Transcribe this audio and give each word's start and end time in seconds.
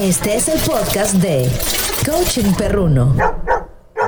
Este 0.00 0.34
es 0.34 0.48
el 0.48 0.58
podcast 0.60 1.16
de 1.16 1.46
Coaching 2.10 2.54
Perruno. 2.56 3.14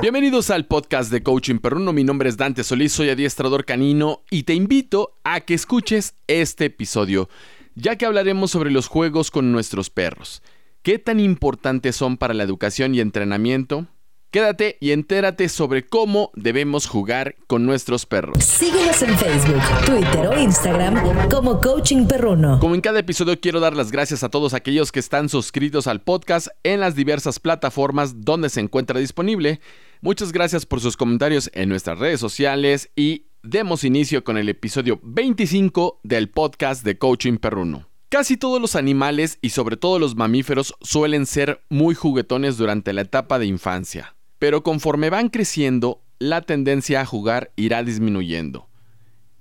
Bienvenidos 0.01 0.49
al 0.49 0.65
podcast 0.65 1.11
de 1.11 1.21
Coaching 1.21 1.59
Perruno. 1.59 1.93
Mi 1.93 2.03
nombre 2.03 2.29
es 2.29 2.35
Dante 2.35 2.63
Solís, 2.63 2.93
soy 2.93 3.11
adiestrador 3.11 3.63
canino 3.63 4.23
y 4.31 4.41
te 4.41 4.55
invito 4.55 5.19
a 5.23 5.41
que 5.41 5.53
escuches 5.53 6.15
este 6.25 6.65
episodio, 6.65 7.29
ya 7.75 7.95
que 7.95 8.07
hablaremos 8.07 8.49
sobre 8.49 8.71
los 8.71 8.87
juegos 8.87 9.29
con 9.29 9.51
nuestros 9.51 9.91
perros. 9.91 10.41
¿Qué 10.81 10.97
tan 10.97 11.19
importantes 11.19 11.95
son 11.95 12.17
para 12.17 12.33
la 12.33 12.41
educación 12.41 12.95
y 12.95 12.99
entrenamiento? 12.99 13.85
Quédate 14.33 14.77
y 14.79 14.93
entérate 14.93 15.47
sobre 15.47 15.85
cómo 15.85 16.31
debemos 16.33 16.87
jugar 16.87 17.35
con 17.45 17.67
nuestros 17.67 18.07
perros. 18.07 18.43
Síguenos 18.43 18.99
en 19.03 19.15
Facebook, 19.15 19.61
Twitter 19.85 20.27
o 20.27 20.39
Instagram 20.39 21.29
como 21.29 21.61
Coaching 21.61 22.07
Perruno. 22.07 22.57
Como 22.59 22.73
en 22.73 22.81
cada 22.81 22.97
episodio 22.97 23.39
quiero 23.39 23.59
dar 23.59 23.75
las 23.75 23.91
gracias 23.91 24.23
a 24.23 24.29
todos 24.29 24.55
aquellos 24.55 24.91
que 24.91 24.99
están 24.99 25.29
suscritos 25.29 25.85
al 25.85 26.01
podcast 26.01 26.47
en 26.63 26.79
las 26.79 26.95
diversas 26.95 27.39
plataformas 27.39 28.25
donde 28.25 28.49
se 28.49 28.59
encuentra 28.59 28.99
disponible. 28.99 29.59
Muchas 30.01 30.31
gracias 30.31 30.65
por 30.65 30.81
sus 30.81 30.97
comentarios 30.97 31.51
en 31.53 31.69
nuestras 31.69 31.99
redes 31.99 32.19
sociales 32.19 32.89
y 32.95 33.27
demos 33.43 33.83
inicio 33.83 34.23
con 34.23 34.39
el 34.39 34.49
episodio 34.49 34.99
25 35.03 35.99
del 36.01 36.31
podcast 36.31 36.83
de 36.83 36.97
Coaching 36.97 37.37
Perruno. 37.37 37.87
Casi 38.09 38.37
todos 38.37 38.59
los 38.59 38.75
animales 38.75 39.37
y 39.43 39.51
sobre 39.51 39.77
todo 39.77 39.99
los 39.99 40.15
mamíferos 40.15 40.73
suelen 40.81 41.27
ser 41.27 41.61
muy 41.69 41.93
juguetones 41.93 42.57
durante 42.57 42.93
la 42.93 43.01
etapa 43.01 43.37
de 43.37 43.45
infancia 43.45 44.15
pero 44.43 44.61
conforme 44.61 45.09
van 45.09 45.29
creciendo, 45.29 46.01
la 46.19 46.41
tendencia 46.41 46.99
a 46.99 47.05
jugar 47.05 47.53
irá 47.55 47.81
disminuyendo. 47.81 48.67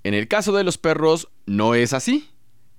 En 0.05 0.15
el 0.15 0.29
caso 0.29 0.53
de 0.53 0.63
los 0.63 0.79
perros, 0.79 1.29
no 1.45 1.75
es 1.75 1.93
así. 1.93 2.31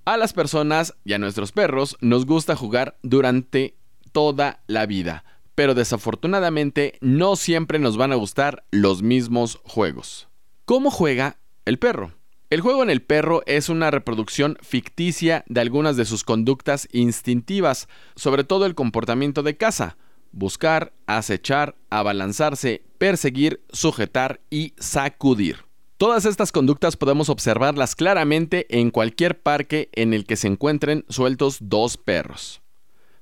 A 0.06 0.16
las 0.16 0.32
personas 0.32 0.94
y 1.04 1.12
a 1.12 1.18
nuestros 1.18 1.52
perros 1.52 1.98
nos 2.00 2.24
gusta 2.24 2.56
jugar 2.56 2.96
durante 3.02 3.76
toda 4.12 4.62
la 4.68 4.86
vida, 4.86 5.22
pero 5.54 5.74
desafortunadamente 5.74 6.96
no 7.02 7.36
siempre 7.36 7.78
nos 7.78 7.98
van 7.98 8.12
a 8.12 8.16
gustar 8.16 8.64
los 8.70 9.02
mismos 9.02 9.60
juegos. 9.62 10.28
¿Cómo 10.64 10.90
juega 10.90 11.36
el 11.66 11.78
perro? 11.78 12.14
El 12.48 12.62
juego 12.62 12.82
en 12.82 12.88
el 12.88 13.02
perro 13.02 13.42
es 13.44 13.68
una 13.68 13.90
reproducción 13.90 14.56
ficticia 14.62 15.44
de 15.46 15.60
algunas 15.60 15.98
de 15.98 16.06
sus 16.06 16.24
conductas 16.24 16.88
instintivas, 16.90 17.86
sobre 18.16 18.44
todo 18.44 18.64
el 18.64 18.74
comportamiento 18.74 19.42
de 19.42 19.58
caza, 19.58 19.98
buscar, 20.34 20.92
acechar, 21.06 21.76
abalanzarse, 21.90 22.82
perseguir, 22.98 23.62
sujetar 23.72 24.40
y 24.50 24.74
sacudir. 24.78 25.64
Todas 25.96 26.24
estas 26.24 26.50
conductas 26.50 26.96
podemos 26.96 27.28
observarlas 27.28 27.94
claramente 27.94 28.66
en 28.68 28.90
cualquier 28.90 29.40
parque 29.40 29.90
en 29.92 30.12
el 30.12 30.26
que 30.26 30.36
se 30.36 30.48
encuentren 30.48 31.04
sueltos 31.08 31.58
dos 31.60 31.96
perros. 31.96 32.60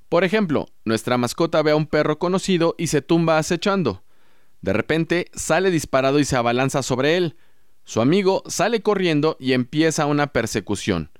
Por 0.08 0.24
ejemplo, 0.24 0.68
nuestra 0.84 1.18
mascota 1.18 1.62
ve 1.62 1.72
a 1.72 1.76
un 1.76 1.86
perro 1.86 2.18
conocido 2.18 2.74
y 2.78 2.86
se 2.88 3.02
tumba 3.02 3.38
acechando. 3.38 4.02
De 4.62 4.72
repente 4.72 5.30
sale 5.34 5.70
disparado 5.70 6.18
y 6.18 6.24
se 6.24 6.36
abalanza 6.36 6.82
sobre 6.82 7.16
él. 7.16 7.36
Su 7.84 8.00
amigo 8.00 8.42
sale 8.46 8.80
corriendo 8.80 9.36
y 9.38 9.52
empieza 9.52 10.06
una 10.06 10.28
persecución, 10.28 11.10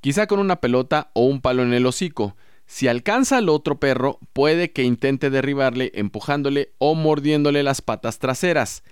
quizá 0.00 0.26
con 0.26 0.38
una 0.38 0.56
pelota 0.56 1.10
o 1.12 1.24
un 1.24 1.40
palo 1.40 1.62
en 1.62 1.74
el 1.74 1.86
hocico, 1.86 2.36
si 2.66 2.88
alcanza 2.88 3.38
al 3.38 3.48
otro 3.48 3.78
perro, 3.78 4.18
puede 4.32 4.72
que 4.72 4.82
intente 4.82 5.30
derribarle 5.30 5.92
empujándole 5.94 6.72
o 6.78 6.94
mordiéndole 6.94 7.62
las 7.62 7.82
patas 7.82 8.18
traseras. 8.18 8.82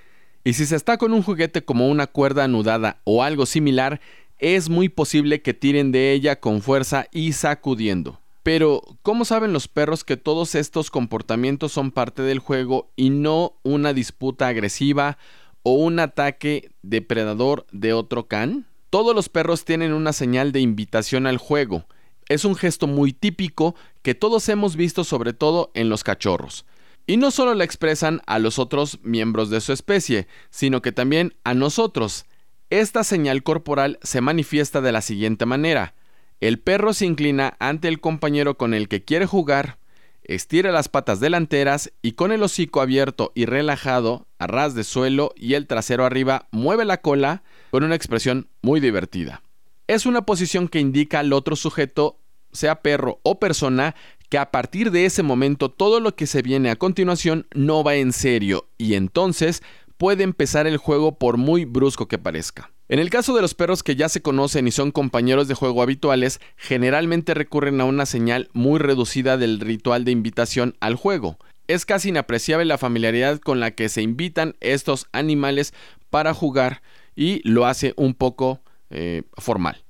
Y 0.45 0.55
si 0.55 0.67
se 0.67 0.77
está 0.77 0.98
con 0.98 1.12
un 1.12 1.23
juguete 1.23 1.65
como 1.65 1.89
una 1.89 2.06
cuerda 2.06 2.45
anudada 2.45 3.00
o 3.05 3.23
algo 3.23 3.47
similar, 3.47 4.00
es 4.39 4.69
muy 4.69 4.89
posible 4.89 5.41
que 5.41 5.55
tiren 5.55 5.93
de 5.93 6.12
ella 6.12 6.41
con 6.41 6.62
fuerza 6.62 7.06
y 7.12 7.33
sacudiendo. 7.33 8.20
Pero, 8.43 8.83
¿cómo 9.03 9.25
saben 9.25 9.53
los 9.53 9.69
perros 9.69 10.03
que 10.03 10.17
todos 10.17 10.56
estos 10.56 10.91
comportamientos 10.91 11.70
son 11.70 11.93
parte 11.93 12.23
del 12.23 12.41
juego 12.41 12.91
y 12.97 13.11
no 13.11 13.55
una 13.62 13.93
disputa 13.93 14.48
agresiva 14.48 15.17
o 15.62 15.75
un 15.75 16.00
ataque 16.00 16.73
depredador 16.83 17.67
de 17.70 17.93
otro 17.93 18.27
can? 18.27 18.66
Todos 18.91 19.15
los 19.15 19.28
perros 19.28 19.65
tienen 19.65 19.93
una 19.93 20.12
señal 20.12 20.50
de 20.50 20.59
invitación 20.59 21.28
al 21.28 21.39
juego, 21.39 21.84
es 22.28 22.44
un 22.44 22.55
gesto 22.56 22.87
muy 22.87 23.12
típico 23.12 23.75
que 24.03 24.15
todos 24.15 24.49
hemos 24.49 24.77
visto 24.77 25.05
sobre 25.05 25.33
todo 25.33 25.71
en 25.75 25.88
los 25.88 26.05
cachorros. 26.05 26.65
Y 27.06 27.16
no 27.16 27.31
solo 27.31 27.55
la 27.55 27.65
expresan 27.65 28.22
a 28.27 28.38
los 28.38 28.59
otros 28.59 29.00
miembros 29.03 29.50
de 29.50 29.60
su 29.60 29.72
especie, 29.72 30.28
sino 30.50 30.83
que 30.83 30.93
también 30.93 31.34
a 31.44 31.55
nosotros. 31.55 32.27
Esta 32.71 33.05
señal 33.05 33.43
corporal 33.43 33.99
se 34.03 34.21
manifiesta 34.21 34.81
de 34.81 34.93
la 34.93 35.03
siguiente 35.03 35.44
manera. 35.44 35.94
El 36.41 36.59
perro 36.59 36.93
se 36.94 37.06
inclina 37.06 37.56
ante 37.59 37.88
el 37.88 38.00
compañero 38.00 38.56
con 38.56 38.75
el 38.75 38.89
que 38.89 39.04
quiere 39.04 39.27
jugar, 39.27 39.78
estira 40.25 40.72
las 40.72 40.89
patas 40.89 41.21
delanteras 41.21 41.93
y 42.03 42.12
con 42.12 42.33
el 42.33 42.43
hocico 42.43 42.81
abierto 42.81 43.33
y 43.34 43.47
relajado, 43.47 44.27
a 44.39 44.47
ras 44.47 44.75
de 44.75 44.84
suelo 44.84 45.33
y 45.37 45.54
el 45.54 45.66
trasero 45.66 46.04
arriba, 46.04 46.49
mueve 46.50 46.84
la 46.84 47.00
cola 47.00 47.43
con 47.71 47.84
una 47.84 47.94
expresión 47.94 48.49
muy 48.60 48.81
divertida. 48.81 49.43
Es 49.92 50.06
una 50.06 50.25
posición 50.25 50.69
que 50.69 50.80
indica 50.80 51.19
al 51.19 51.34
otro 51.34 51.54
sujeto, 51.54 52.16
sea 52.50 52.80
perro 52.80 53.20
o 53.25 53.38
persona, 53.38 53.94
que 54.30 54.38
a 54.38 54.50
partir 54.50 54.91
de 54.91 55.04
ese 55.04 55.22
momento 55.22 55.70
todo 55.70 56.00
lo 56.00 56.16
que 56.16 56.26
se 56.26 56.41
viene 56.41 56.70
a 56.70 56.76
continuación 56.76 57.47
no 57.54 57.84
va 57.84 57.97
en 57.97 58.14
serio 58.14 58.70
y 58.78 58.94
entonces 58.94 59.62
puede 59.98 60.25
empezar 60.25 60.66
el 60.66 60.78
juego 60.78 61.19
por 61.19 61.36
muy 61.36 61.66
brusco 61.66 62.08
que 62.08 62.16
parezca. 62.16 62.72
En 62.88 63.00
el 63.00 63.10
caso 63.10 63.34
de 63.34 63.42
los 63.42 63.53
perros 63.53 63.82
que 63.82 63.94
ya 63.94 64.08
se 64.08 64.22
conocen 64.22 64.66
y 64.66 64.70
son 64.70 64.92
compañeros 64.92 65.47
de 65.47 65.54
juego 65.54 65.82
habituales, 65.82 66.41
generalmente 66.56 67.34
recurren 67.34 67.78
a 67.82 67.84
una 67.84 68.06
señal 68.06 68.48
muy 68.54 68.78
reducida 68.78 69.36
del 69.36 69.60
ritual 69.60 70.06
de 70.06 70.12
invitación 70.12 70.74
al 70.80 70.94
juego. 70.94 71.36
Es 71.69 71.84
casi 71.84 72.09
inapreciable 72.09 72.64
la 72.64 72.78
familiaridad 72.78 73.41
con 73.41 73.60
la 73.60 73.72
que 73.72 73.91
se 73.91 74.00
invitan 74.00 74.56
estos 74.60 75.06
animales 75.12 75.74
para 76.09 76.32
jugar 76.32 76.80
y 77.14 77.47
lo 77.47 77.66
hace 77.66 77.92
un 77.98 78.14
poco 78.14 78.62
eh, 78.94 79.22
formal. 79.38 79.81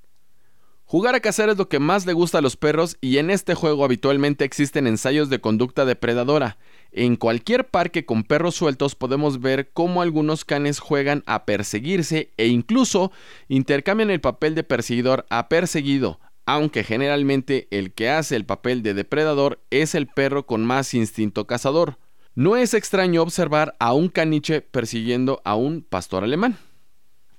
Jugar 0.92 1.14
a 1.14 1.20
cazar 1.20 1.48
es 1.48 1.56
lo 1.56 1.70
que 1.70 1.78
más 1.78 2.04
le 2.04 2.12
gusta 2.12 2.36
a 2.36 2.42
los 2.42 2.58
perros 2.58 2.98
y 3.00 3.16
en 3.16 3.30
este 3.30 3.54
juego 3.54 3.82
habitualmente 3.82 4.44
existen 4.44 4.86
ensayos 4.86 5.30
de 5.30 5.40
conducta 5.40 5.86
depredadora. 5.86 6.58
En 6.90 7.16
cualquier 7.16 7.66
parque 7.66 8.04
con 8.04 8.24
perros 8.24 8.56
sueltos 8.56 8.94
podemos 8.94 9.40
ver 9.40 9.70
cómo 9.72 10.02
algunos 10.02 10.44
canes 10.44 10.80
juegan 10.80 11.22
a 11.24 11.46
perseguirse 11.46 12.30
e 12.36 12.48
incluso 12.48 13.10
intercambian 13.48 14.10
el 14.10 14.20
papel 14.20 14.54
de 14.54 14.64
perseguidor 14.64 15.24
a 15.30 15.48
perseguido, 15.48 16.20
aunque 16.44 16.84
generalmente 16.84 17.68
el 17.70 17.94
que 17.94 18.10
hace 18.10 18.36
el 18.36 18.44
papel 18.44 18.82
de 18.82 18.92
depredador 18.92 19.62
es 19.70 19.94
el 19.94 20.08
perro 20.08 20.44
con 20.44 20.62
más 20.62 20.92
instinto 20.92 21.46
cazador. 21.46 21.96
No 22.34 22.58
es 22.58 22.74
extraño 22.74 23.22
observar 23.22 23.76
a 23.78 23.94
un 23.94 24.10
caniche 24.10 24.60
persiguiendo 24.60 25.40
a 25.46 25.54
un 25.54 25.80
pastor 25.80 26.22
alemán. 26.22 26.58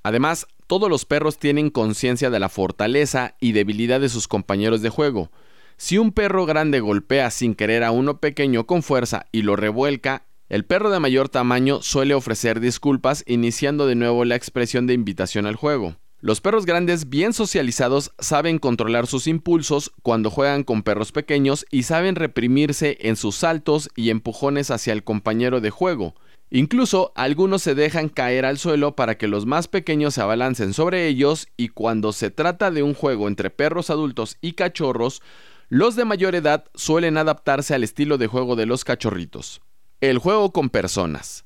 Además, 0.02 0.47
todos 0.68 0.90
los 0.90 1.06
perros 1.06 1.38
tienen 1.38 1.69
conciencia 1.69 2.29
de 2.29 2.40
la 2.40 2.50
fortaleza 2.50 3.35
y 3.40 3.51
debilidad 3.51 4.00
de 4.00 4.09
sus 4.09 4.28
compañeros 4.28 4.81
de 4.81 4.90
juego. 4.90 5.31
Si 5.78 5.97
un 5.97 6.12
perro 6.12 6.46
grande 6.46 6.79
golpea 6.79 7.31
sin 7.31 7.56
querer 7.56 7.84
a 7.84 7.91
uno 7.91 8.19
pequeño 8.19 8.66
con 8.66 8.84
fuerza 8.84 9.25
y 9.31 9.41
lo 9.41 9.56
revuelca, 9.56 10.25
el 10.50 10.66
perro 10.66 10.90
de 10.91 11.00
mayor 11.00 11.29
tamaño 11.29 11.81
suele 11.81 12.13
ofrecer 12.13 12.59
disculpas 12.59 13.24
iniciando 13.28 13.88
de 13.88 13.96
nuevo 13.96 14.24
la 14.24 14.35
expresión 14.35 14.88
de 14.88 14.94
invitación 14.94 15.46
al 15.46 15.56
juego. 15.56 15.96
Los 16.19 16.40
perros 16.40 16.66
grandes 16.66 17.09
bien 17.09 17.34
socializados 17.34 18.13
saben 18.18 18.57
controlar 18.57 19.07
sus 19.07 19.28
impulsos 19.28 19.91
cuando 20.03 20.30
juegan 20.30 20.63
con 20.63 20.84
perros 20.84 21.12
pequeños 21.12 21.66
y 21.69 21.84
saben 21.84 22.16
reprimirse 22.16 22.97
en 23.01 23.18
sus 23.18 23.35
saltos 23.35 23.90
y 23.95 24.09
empujones 24.09 24.72
hacia 24.72 24.94
el 24.94 25.03
compañero 25.03 25.59
de 25.59 25.69
juego. 25.69 26.16
Incluso 26.56 27.14
algunos 27.16 27.64
se 27.64 27.74
dejan 27.74 28.09
caer 28.09 28.46
al 28.46 28.59
suelo 28.59 28.96
para 28.96 29.18
que 29.18 29.28
los 29.28 29.47
más 29.47 29.68
pequeños 29.68 30.14
se 30.14 30.22
abalancen 30.22 30.75
sobre 30.75 31.08
ellos 31.08 31.47
y 31.58 31.69
cuando 31.69 32.14
se 32.14 32.30
trata 32.30 32.69
de 32.69 32.84
un 32.84 32.94
juego 32.94 33.28
entre 33.28 33.50
perros 33.50 33.90
adultos 33.90 34.38
y 34.40 34.53
cachorros, 34.53 35.24
los 35.69 35.96
de 35.96 36.06
mayor 36.06 36.36
edad 36.36 36.66
suelen 36.75 37.18
adaptarse 37.18 37.74
al 37.74 37.84
estilo 37.84 38.19
de 38.19 38.28
juego 38.28 38.56
de 38.56 38.68
los 38.68 38.83
cachorritos. 38.83 39.63
El 40.00 40.19
juego 40.19 40.51
con 40.51 40.69
personas. 40.69 41.45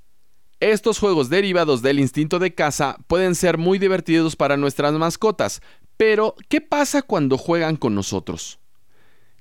Estos 0.60 1.00
juegos 1.00 1.30
derivados 1.30 1.82
del 1.82 2.02
instinto 2.02 2.38
de 2.38 2.54
caza 2.54 2.98
pueden 3.08 3.36
ser 3.36 3.58
muy 3.58 3.80
divertidos 3.80 4.36
para 4.36 4.58
nuestras 4.58 4.92
mascotas, 4.92 5.62
pero 5.96 6.36
¿qué 6.50 6.60
pasa 6.60 7.02
cuando 7.02 7.38
juegan 7.38 7.78
con 7.78 7.96
nosotros? 7.96 8.60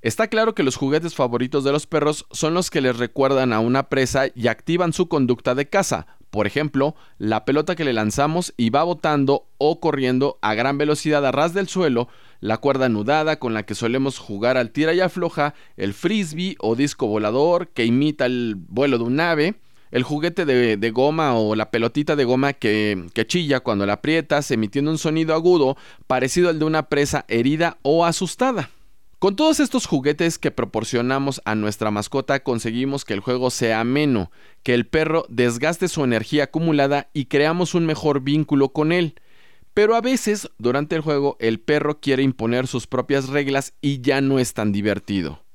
Está 0.03 0.29
claro 0.29 0.55
que 0.55 0.63
los 0.63 0.77
juguetes 0.77 1.15
favoritos 1.15 1.65
de 1.65 1.73
los 1.73 1.87
perros 1.87 2.27
son 2.31 2.55
los 2.55 2.71
que 2.71 2.81
les 2.81 2.97
recuerdan 2.97 3.53
a 3.53 3.61
una 3.61 3.89
presa 3.89 4.27
y 4.35 4.49
activan 4.49 4.93
su 4.93 5.09
conducta 5.09 5.55
de 5.55 5.69
caza. 5.69 6.07
Por 6.31 6.47
ejemplo, 6.47 6.95
la 7.19 7.45
pelota 7.45 7.75
que 7.77 7.85
le 7.85 7.95
lanzamos 7.95 8.53
y 8.57 8.71
va 8.71 8.83
botando 8.83 9.47
o 9.59 9.81
corriendo 9.81 10.39
a 10.43 10.55
gran 10.55 10.77
velocidad 10.77 11.25
a 11.25 11.33
ras 11.33 11.55
del 11.55 11.67
suelo, 11.67 12.09
la 12.41 12.59
cuerda 12.59 12.87
anudada 12.87 13.39
con 13.39 13.55
la 13.55 13.65
que 13.65 13.75
solemos 13.75 14.19
jugar 14.19 14.59
al 14.59 14.71
tira 14.71 14.93
y 14.93 15.01
afloja, 15.01 15.55
el 15.77 15.95
frisbee 15.95 16.57
o 16.61 16.77
disco 16.77 17.07
volador 17.07 17.69
que 17.69 17.87
imita 17.87 18.27
el 18.27 18.55
vuelo 18.57 18.99
de 18.99 19.05
un 19.05 19.19
ave, 19.19 19.55
el 19.91 20.03
juguete 20.03 20.45
de, 20.45 20.91
goma 20.91 21.39
o 21.39 21.55
la 21.55 21.71
pelotita 21.71 22.17
de 22.17 22.25
goma 22.25 22.53
que, 22.53 23.07
que 23.15 23.27
chilla 23.27 23.61
cuando 23.61 23.87
la 23.87 23.95
aprietas 23.95 24.51
emitiendo 24.51 24.91
un 24.91 24.99
sonido 24.99 25.33
agudo 25.33 25.77
parecido 26.07 26.51
al 26.51 26.59
de 26.59 26.67
una 26.67 26.89
presa 26.89 27.25
herida 27.29 27.79
o 27.83 28.05
asustada. 28.05 28.69
Con 29.19 29.35
todos 29.35 29.61
estos 29.61 29.87
juguetes 29.87 30.39
que 30.39 30.51
proporcionamos 30.51 31.41
a 31.47 31.55
nuestra 31.55 31.91
mascota 31.91 32.41
conseguimos 32.43 33.07
que 33.07 33.15
el 33.15 33.21
juego 33.21 33.49
sea 33.51 33.81
ameno, 33.81 34.31
que 34.63 34.75
el 34.75 34.87
perro 34.87 35.25
desgaste 35.31 35.89
su 35.89 36.05
energía 36.05 36.45
acumulada 36.45 37.09
y 37.15 37.25
creamos 37.25 37.75
un 37.75 37.87
mejor 37.87 38.21
vínculo 38.21 38.75
con 38.75 38.93
él. 38.93 39.15
Pero 39.73 39.95
a 39.95 40.03
veces, 40.03 40.51
durante 40.59 40.97
el 40.97 41.01
juego, 41.01 41.39
el 41.41 41.61
perro 41.61 41.99
quiere 41.99 42.23
imponer 42.23 42.67
sus 42.67 42.87
propias 42.87 43.31
reglas 43.31 43.73
y 43.81 44.03
ya 44.03 44.21
no 44.21 44.39
es 44.39 44.53
tan 44.53 44.71
divertido. 44.71 45.46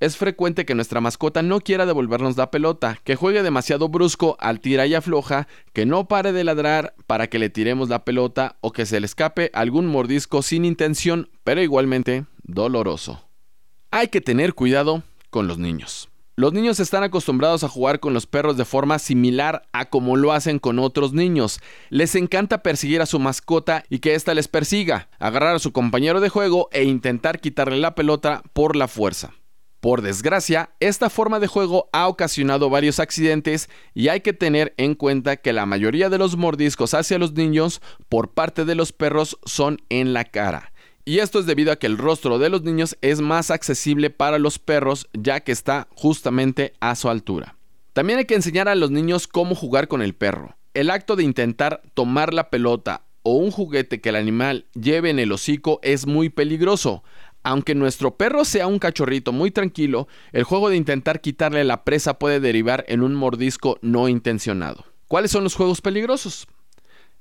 Es 0.00 0.16
frecuente 0.16 0.64
que 0.64 0.76
nuestra 0.76 1.00
mascota 1.00 1.42
no 1.42 1.60
quiera 1.60 1.84
devolvernos 1.84 2.36
la 2.36 2.52
pelota, 2.52 3.00
que 3.02 3.16
juegue 3.16 3.42
demasiado 3.42 3.88
brusco 3.88 4.36
al 4.38 4.60
tira 4.60 4.86
y 4.86 4.94
afloja, 4.94 5.48
que 5.72 5.86
no 5.86 6.06
pare 6.06 6.32
de 6.32 6.44
ladrar 6.44 6.94
para 7.08 7.26
que 7.26 7.40
le 7.40 7.50
tiremos 7.50 7.88
la 7.88 8.04
pelota 8.04 8.56
o 8.60 8.70
que 8.70 8.86
se 8.86 9.00
le 9.00 9.06
escape 9.06 9.50
algún 9.54 9.88
mordisco 9.88 10.42
sin 10.42 10.64
intención, 10.64 11.30
pero 11.42 11.62
igualmente 11.62 12.26
doloroso. 12.44 13.24
Hay 13.90 14.06
que 14.06 14.20
tener 14.20 14.54
cuidado 14.54 15.02
con 15.30 15.48
los 15.48 15.58
niños. 15.58 16.08
Los 16.36 16.52
niños 16.52 16.78
están 16.78 17.02
acostumbrados 17.02 17.64
a 17.64 17.68
jugar 17.68 17.98
con 17.98 18.14
los 18.14 18.26
perros 18.26 18.56
de 18.56 18.64
forma 18.64 19.00
similar 19.00 19.62
a 19.72 19.86
como 19.86 20.14
lo 20.16 20.32
hacen 20.32 20.60
con 20.60 20.78
otros 20.78 21.12
niños. 21.12 21.58
Les 21.90 22.14
encanta 22.14 22.62
perseguir 22.62 23.02
a 23.02 23.06
su 23.06 23.18
mascota 23.18 23.82
y 23.90 23.98
que 23.98 24.14
ésta 24.14 24.34
les 24.34 24.46
persiga, 24.46 25.08
agarrar 25.18 25.56
a 25.56 25.58
su 25.58 25.72
compañero 25.72 26.20
de 26.20 26.28
juego 26.28 26.68
e 26.70 26.84
intentar 26.84 27.40
quitarle 27.40 27.78
la 27.78 27.96
pelota 27.96 28.44
por 28.52 28.76
la 28.76 28.86
fuerza. 28.86 29.32
Por 29.80 30.02
desgracia, 30.02 30.70
esta 30.80 31.08
forma 31.08 31.38
de 31.38 31.46
juego 31.46 31.88
ha 31.92 32.08
ocasionado 32.08 32.68
varios 32.68 32.98
accidentes 32.98 33.70
y 33.94 34.08
hay 34.08 34.22
que 34.22 34.32
tener 34.32 34.74
en 34.76 34.96
cuenta 34.96 35.36
que 35.36 35.52
la 35.52 35.66
mayoría 35.66 36.10
de 36.10 36.18
los 36.18 36.36
mordiscos 36.36 36.94
hacia 36.94 37.18
los 37.18 37.34
niños 37.34 37.80
por 38.08 38.30
parte 38.30 38.64
de 38.64 38.74
los 38.74 38.92
perros 38.92 39.38
son 39.44 39.80
en 39.88 40.12
la 40.14 40.24
cara. 40.24 40.72
Y 41.04 41.20
esto 41.20 41.38
es 41.38 41.46
debido 41.46 41.70
a 41.70 41.76
que 41.76 41.86
el 41.86 41.96
rostro 41.96 42.40
de 42.40 42.50
los 42.50 42.64
niños 42.64 42.98
es 43.02 43.20
más 43.20 43.52
accesible 43.52 44.10
para 44.10 44.38
los 44.38 44.58
perros 44.58 45.08
ya 45.12 45.40
que 45.40 45.52
está 45.52 45.86
justamente 45.94 46.74
a 46.80 46.96
su 46.96 47.08
altura. 47.08 47.56
También 47.92 48.18
hay 48.18 48.24
que 48.24 48.34
enseñar 48.34 48.68
a 48.68 48.74
los 48.74 48.90
niños 48.90 49.28
cómo 49.28 49.54
jugar 49.54 49.86
con 49.86 50.02
el 50.02 50.14
perro. 50.14 50.56
El 50.74 50.90
acto 50.90 51.14
de 51.14 51.22
intentar 51.22 51.82
tomar 51.94 52.34
la 52.34 52.50
pelota 52.50 53.04
o 53.22 53.32
un 53.32 53.50
juguete 53.50 54.00
que 54.00 54.08
el 54.08 54.16
animal 54.16 54.66
lleve 54.74 55.10
en 55.10 55.18
el 55.18 55.32
hocico 55.32 55.80
es 55.82 56.06
muy 56.06 56.28
peligroso, 56.30 57.02
aunque 57.42 57.74
nuestro 57.74 58.16
perro 58.16 58.44
sea 58.44 58.66
un 58.66 58.78
cachorrito 58.78 59.32
muy 59.32 59.50
tranquilo, 59.50 60.08
el 60.32 60.44
juego 60.44 60.68
de 60.68 60.76
intentar 60.76 61.20
quitarle 61.20 61.64
la 61.64 61.84
presa 61.84 62.18
puede 62.18 62.40
derivar 62.40 62.84
en 62.88 63.02
un 63.02 63.14
mordisco 63.14 63.78
no 63.82 64.08
intencionado. 64.08 64.84
¿Cuáles 65.06 65.30
son 65.30 65.44
los 65.44 65.54
juegos 65.54 65.80
peligrosos? 65.80 66.46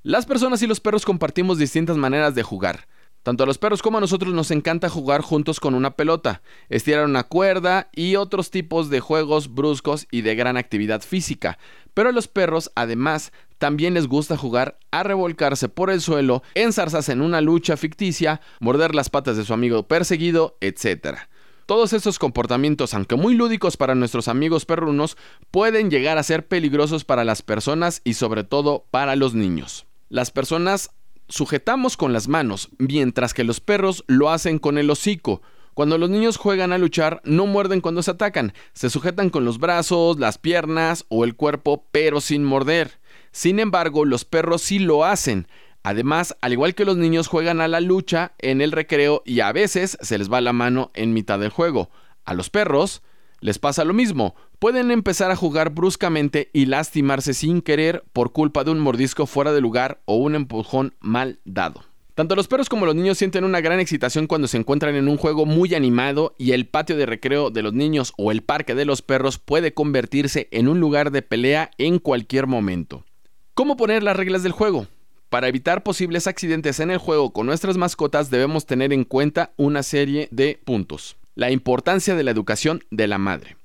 Las 0.04 0.26
personas 0.26 0.62
y 0.62 0.68
los 0.68 0.80
perros 0.80 1.06
compartimos 1.06 1.58
distintas 1.58 1.98
maneras 1.98 2.36
de 2.36 2.44
jugar. 2.44 2.88
Tanto 3.28 3.44
a 3.44 3.46
los 3.46 3.58
perros 3.58 3.82
como 3.82 3.98
a 3.98 4.00
nosotros 4.00 4.34
nos 4.34 4.52
encanta 4.52 4.88
jugar 4.88 5.20
juntos 5.20 5.60
con 5.60 5.76
una 5.76 5.98
pelota, 5.98 6.42
estirar 6.70 7.04
una 7.04 7.26
cuerda 7.26 7.90
y 7.94 8.16
otros 8.16 8.52
tipos 8.52 8.90
de 8.90 9.02
juegos 9.02 9.54
bruscos 9.54 10.08
y 10.12 10.22
de 10.22 10.34
gran 10.34 10.56
actividad 10.56 11.02
física. 11.02 11.58
Pero 11.94 12.08
a 12.08 12.14
los 12.14 12.30
perros, 12.30 12.72
además, 12.74 13.34
también 13.58 13.96
les 13.96 14.08
gusta 14.08 14.38
jugar 14.38 14.80
a 14.92 15.04
revolcarse 15.04 15.68
por 15.68 15.90
el 15.90 16.00
suelo, 16.00 16.42
enzarzarse 16.56 17.12
en 17.12 17.22
una 17.22 17.42
lucha 17.42 17.76
ficticia, 17.76 18.40
morder 18.62 18.96
las 18.96 19.10
patas 19.10 19.36
de 19.36 19.44
su 19.44 19.54
amigo 19.54 19.90
perseguido, 19.90 20.56
etc. 20.62 21.18
Todos 21.66 21.92
estos 21.92 22.20
comportamientos, 22.20 22.94
aunque 22.94 23.18
muy 23.18 23.36
lúdicos 23.36 23.76
para 23.76 23.94
nuestros 23.94 24.30
amigos 24.30 24.64
perrunos, 24.64 25.18
pueden 25.52 25.92
llegar 25.92 26.18
a 26.18 26.24
ser 26.24 26.48
peligrosos 26.48 27.04
para 27.04 27.26
las 27.26 27.42
personas 27.42 28.00
y 28.06 28.14
sobre 28.14 28.46
todo 28.46 28.86
para 28.90 29.18
los 29.18 29.34
niños. 29.34 29.86
Las 30.08 30.32
personas 30.32 30.92
sujetamos 31.28 31.98
con 31.98 32.14
las 32.14 32.28
manos, 32.28 32.70
mientras 32.78 33.34
que 33.34 33.44
los 33.44 33.60
perros 33.60 34.04
lo 34.08 34.30
hacen 34.30 34.60
con 34.60 34.78
el 34.78 34.90
hocico. 34.90 35.42
Cuando 35.74 35.98
los 35.98 36.10
niños 36.10 36.38
juegan 36.38 36.74
a 36.74 36.78
luchar, 36.78 37.22
no 37.24 37.46
muerden 37.46 37.82
cuando 37.82 38.02
se 38.02 38.12
atacan, 38.12 38.54
se 38.74 38.90
sujetan 38.90 39.30
con 39.30 39.46
los 39.46 39.60
brazos, 39.60 40.18
las 40.18 40.40
piernas 40.40 41.06
o 41.10 41.24
el 41.24 41.36
cuerpo, 41.36 41.86
pero 41.92 42.20
sin 42.20 42.44
morder. 42.44 43.00
Sin 43.32 43.60
embargo, 43.60 44.04
los 44.04 44.26
perros 44.26 44.64
sí 44.64 44.80
lo 44.80 45.06
hacen. 45.06 45.48
Además, 45.84 46.36
al 46.42 46.54
igual 46.54 46.74
que 46.74 46.84
los 46.84 46.98
niños 46.98 47.28
juegan 47.28 47.62
a 47.62 47.68
la 47.68 47.80
lucha 47.80 48.34
en 48.40 48.62
el 48.62 48.72
recreo 48.72 49.22
y 49.26 49.42
a 49.42 49.52
veces 49.52 49.98
se 50.02 50.18
les 50.18 50.32
va 50.32 50.42
la 50.42 50.52
mano 50.52 50.90
en 50.96 51.14
mitad 51.14 51.38
del 51.38 51.52
juego. 51.52 51.92
A 52.26 52.34
los 52.34 52.50
perros 52.50 53.04
les 53.40 53.60
pasa 53.60 53.86
lo 53.86 53.94
mismo, 53.94 54.36
pueden 54.60 54.92
empezar 54.92 55.32
a 55.32 55.36
jugar 55.36 55.70
bruscamente 55.70 56.50
y 56.54 56.66
lastimarse 56.66 57.34
sin 57.34 57.62
querer 57.62 58.04
por 58.14 58.32
culpa 58.32 58.64
de 58.64 58.72
un 58.72 58.80
mordisco 58.80 59.26
fuera 59.26 59.54
de 59.54 59.62
lugar 59.62 60.02
o 60.06 60.16
un 60.16 60.36
empujón 60.36 60.96
mal 61.00 61.40
dado. 61.46 61.84
Tanto 62.16 62.36
los 62.36 62.48
perros 62.48 62.68
como 62.68 62.88
los 62.88 62.96
niños 62.96 63.20
sienten 63.20 63.44
una 63.44 63.62
gran 63.62 63.80
excitación 63.80 64.26
cuando 64.26 64.48
se 64.48 64.58
encuentran 64.58 64.96
en 64.96 65.08
un 65.08 65.18
juego 65.18 65.46
muy 65.46 65.76
animado 65.76 66.34
y 66.40 66.54
el 66.54 66.66
patio 66.66 66.98
de 66.98 67.06
recreo 67.06 67.52
de 67.52 67.62
los 67.62 67.74
niños 67.74 68.14
o 68.18 68.32
el 68.32 68.42
parque 68.42 68.74
de 68.74 68.86
los 68.86 69.04
perros 69.04 69.38
puede 69.38 69.76
convertirse 69.76 70.48
en 70.50 70.68
un 70.68 70.80
lugar 70.80 71.12
de 71.12 71.22
pelea 71.22 71.70
en 71.78 72.00
cualquier 72.00 72.48
momento. 72.48 73.06
¿Cómo 73.54 73.78
poner 73.78 74.02
las 74.02 74.18
reglas 74.18 74.42
del 74.42 74.52
juego? 74.52 74.88
Para 75.30 75.48
evitar 75.48 75.84
posibles 75.84 76.26
accidentes 76.26 76.80
en 76.80 76.90
el 76.90 76.98
juego 76.98 77.34
con 77.34 77.46
nuestras 77.46 77.78
mascotas 77.78 78.32
debemos 78.32 78.66
tener 78.66 78.94
en 78.94 79.04
cuenta 79.04 79.52
una 79.56 79.84
serie 79.84 80.28
de 80.32 80.60
puntos. 80.66 81.18
La 81.36 81.52
importancia 81.52 82.16
de 82.16 82.24
la 82.24 82.32
educación 82.32 82.84
de 82.90 83.08
la 83.08 83.20
madre. 83.20 83.58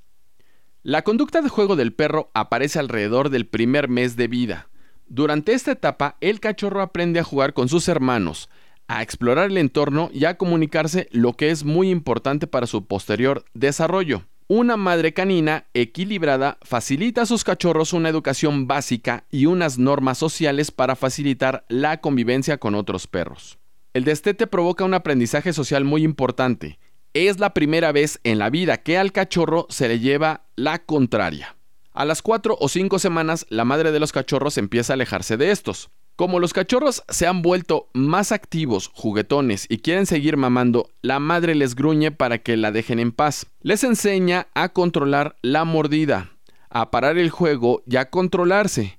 La 0.84 1.02
conducta 1.02 1.42
de 1.42 1.48
juego 1.48 1.76
del 1.76 1.92
perro 1.92 2.32
aparece 2.34 2.80
alrededor 2.80 3.30
del 3.30 3.46
primer 3.46 3.88
mes 3.88 4.16
de 4.16 4.26
vida. 4.26 4.68
Durante 5.06 5.52
esta 5.52 5.70
etapa, 5.70 6.16
el 6.20 6.40
cachorro 6.40 6.82
aprende 6.82 7.20
a 7.20 7.24
jugar 7.24 7.52
con 7.52 7.68
sus 7.68 7.86
hermanos, 7.86 8.48
a 8.88 9.00
explorar 9.00 9.52
el 9.52 9.58
entorno 9.58 10.10
y 10.12 10.24
a 10.24 10.36
comunicarse, 10.36 11.08
lo 11.12 11.34
que 11.34 11.50
es 11.50 11.62
muy 11.62 11.88
importante 11.88 12.48
para 12.48 12.66
su 12.66 12.84
posterior 12.84 13.44
desarrollo. 13.54 14.24
Una 14.48 14.76
madre 14.76 15.14
canina 15.14 15.66
equilibrada 15.72 16.58
facilita 16.62 17.22
a 17.22 17.26
sus 17.26 17.44
cachorros 17.44 17.92
una 17.92 18.08
educación 18.08 18.66
básica 18.66 19.24
y 19.30 19.46
unas 19.46 19.78
normas 19.78 20.18
sociales 20.18 20.72
para 20.72 20.96
facilitar 20.96 21.64
la 21.68 22.00
convivencia 22.00 22.58
con 22.58 22.74
otros 22.74 23.06
perros. 23.06 23.56
El 23.94 24.02
destete 24.02 24.48
provoca 24.48 24.84
un 24.84 24.94
aprendizaje 24.94 25.52
social 25.52 25.84
muy 25.84 26.02
importante 26.02 26.80
es 27.14 27.38
la 27.38 27.54
primera 27.54 27.92
vez 27.92 28.20
en 28.24 28.38
la 28.38 28.50
vida 28.50 28.78
que 28.78 28.98
al 28.98 29.12
cachorro 29.12 29.66
se 29.68 29.88
le 29.88 30.00
lleva 30.00 30.44
la 30.56 30.78
contraria. 30.78 31.56
A 31.92 32.04
las 32.04 32.22
cuatro 32.22 32.56
o 32.58 32.68
cinco 32.68 32.98
semanas, 32.98 33.46
la 33.50 33.64
madre 33.64 33.92
de 33.92 34.00
los 34.00 34.12
cachorros 34.12 34.56
empieza 34.56 34.92
a 34.92 34.94
alejarse 34.94 35.36
de 35.36 35.50
estos. 35.50 35.90
Como 36.16 36.40
los 36.40 36.52
cachorros 36.52 37.02
se 37.08 37.26
han 37.26 37.42
vuelto 37.42 37.88
más 37.94 38.32
activos, 38.32 38.90
juguetones 38.94 39.66
y 39.68 39.78
quieren 39.78 40.06
seguir 40.06 40.36
mamando, 40.36 40.88
la 41.02 41.18
madre 41.18 41.54
les 41.54 41.74
gruñe 41.74 42.10
para 42.10 42.38
que 42.38 42.56
la 42.56 42.70
dejen 42.70 42.98
en 42.98 43.12
paz. 43.12 43.46
Les 43.60 43.84
enseña 43.84 44.48
a 44.54 44.70
controlar 44.70 45.36
la 45.42 45.64
mordida, 45.64 46.30
a 46.70 46.90
parar 46.90 47.18
el 47.18 47.30
juego 47.30 47.82
y 47.86 47.96
a 47.96 48.08
controlarse. 48.10 48.98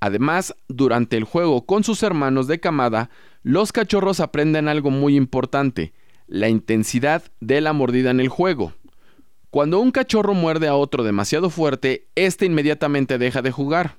Además, 0.00 0.56
durante 0.66 1.16
el 1.16 1.24
juego 1.24 1.64
con 1.64 1.84
sus 1.84 2.02
hermanos 2.02 2.48
de 2.48 2.58
camada, 2.58 3.10
los 3.42 3.70
cachorros 3.70 4.18
aprenden 4.18 4.66
algo 4.66 4.90
muy 4.90 5.16
importante, 5.16 5.92
la 6.32 6.48
intensidad 6.48 7.22
de 7.40 7.60
la 7.60 7.74
mordida 7.74 8.10
en 8.10 8.18
el 8.18 8.30
juego. 8.30 8.72
Cuando 9.50 9.80
un 9.80 9.90
cachorro 9.90 10.32
muerde 10.32 10.66
a 10.66 10.74
otro 10.74 11.04
demasiado 11.04 11.50
fuerte, 11.50 12.08
éste 12.14 12.46
inmediatamente 12.46 13.18
deja 13.18 13.42
de 13.42 13.50
jugar. 13.50 13.98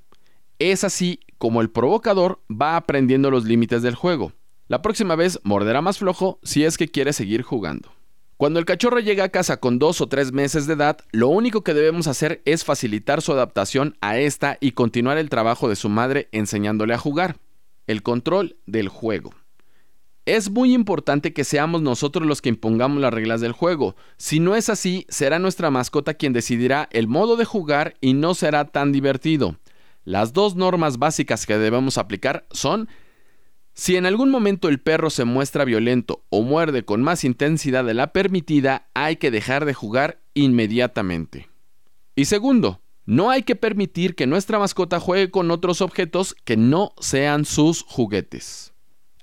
Es 0.57 0.83
así 0.83 1.19
como 1.37 1.61
el 1.61 1.69
provocador 1.69 2.41
va 2.49 2.75
aprendiendo 2.75 3.29
los 3.29 3.45
límites 3.45 3.83
del 3.83 3.93
juego. 3.93 4.33
La 4.67 4.81
próxima 4.81 5.15
vez 5.15 5.39
morderá 5.43 5.81
más 5.81 5.99
flojo 5.99 6.39
si 6.41 6.63
es 6.65 6.75
que 6.75 6.87
quiere 6.87 7.13
seguir 7.13 7.43
jugando. 7.43 7.91
Cuando 8.37 8.57
el 8.57 8.65
cachorro 8.65 8.99
llega 8.99 9.25
a 9.25 9.29
casa 9.29 9.57
con 9.57 9.77
dos 9.77 10.01
o 10.01 10.07
tres 10.07 10.31
meses 10.31 10.65
de 10.65 10.73
edad, 10.73 10.97
lo 11.11 11.27
único 11.27 11.63
que 11.63 11.75
debemos 11.75 12.07
hacer 12.07 12.41
es 12.45 12.63
facilitar 12.63 13.21
su 13.21 13.31
adaptación 13.31 13.95
a 14.01 14.17
esta 14.17 14.57
y 14.59 14.71
continuar 14.71 15.19
el 15.19 15.29
trabajo 15.29 15.69
de 15.69 15.75
su 15.75 15.87
madre 15.87 16.29
enseñándole 16.31 16.95
a 16.95 16.97
jugar. 16.97 17.37
El 17.85 18.01
control 18.01 18.55
del 18.65 18.89
juego. 18.89 19.35
Es 20.25 20.49
muy 20.49 20.73
importante 20.73 21.33
que 21.33 21.43
seamos 21.43 21.81
nosotros 21.81 22.25
los 22.25 22.41
que 22.41 22.47
impongamos 22.47 23.01
las 23.01 23.13
reglas 23.13 23.41
del 23.41 23.51
juego. 23.51 23.97
Si 24.17 24.39
no 24.39 24.55
es 24.55 24.69
así, 24.69 25.05
será 25.09 25.37
nuestra 25.37 25.69
mascota 25.69 26.13
quien 26.13 26.31
decidirá 26.31 26.87
el 26.91 27.07
modo 27.07 27.35
de 27.35 27.43
jugar 27.43 27.95
y 27.99 28.13
no 28.13 28.33
será 28.33 28.65
tan 28.65 28.93
divertido. 28.93 29.57
Las 30.05 30.31
dos 30.31 30.55
normas 30.55 30.97
básicas 30.97 31.45
que 31.45 31.57
debemos 31.57 31.97
aplicar 31.97 32.45
son 32.51 32.87
si 33.73 33.97
en 33.97 34.05
algún 34.05 34.29
momento 34.29 34.69
el 34.69 34.79
perro 34.79 35.09
se 35.09 35.25
muestra 35.25 35.65
violento 35.65 36.23
o 36.29 36.41
muerde 36.41 36.85
con 36.85 37.01
más 37.01 37.23
intensidad 37.23 37.83
de 37.83 37.93
la 37.93 38.13
permitida, 38.13 38.87
hay 38.93 39.17
que 39.17 39.31
dejar 39.31 39.65
de 39.65 39.73
jugar 39.73 40.21
inmediatamente. 40.35 41.49
Y 42.15 42.25
segundo, 42.25 42.81
no 43.05 43.29
hay 43.29 43.43
que 43.43 43.55
permitir 43.55 44.15
que 44.15 44.27
nuestra 44.27 44.59
mascota 44.59 44.99
juegue 44.99 45.31
con 45.31 45.51
otros 45.51 45.81
objetos 45.81 46.35
que 46.45 46.55
no 46.55 46.93
sean 46.99 47.45
sus 47.45 47.81
juguetes. 47.81 48.72